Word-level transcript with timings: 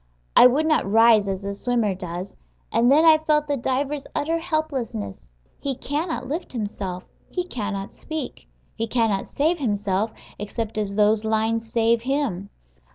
I 0.35 0.47
would 0.47 0.65
not 0.65 0.89
rise 0.91 1.27
as 1.27 1.45
a 1.45 1.53
swimmer 1.53 1.93
does. 1.93 2.35
And 2.71 2.91
then 2.91 3.05
I 3.05 3.19
felt 3.19 3.47
the 3.47 3.55
diver's 3.55 4.07
utter 4.15 4.39
helplessness: 4.39 5.29
he 5.59 5.75
cannot 5.75 6.27
lift 6.27 6.53
himself; 6.53 7.03
he 7.29 7.43
cannot 7.43 7.93
speak; 7.93 8.47
he 8.73 8.87
cannot 8.87 9.27
save 9.27 9.59
himself, 9.59 10.11
except 10.39 10.79
as 10.79 10.95
those 10.95 11.23
lines 11.23 11.71
save 11.71 12.01
him. 12.01 12.49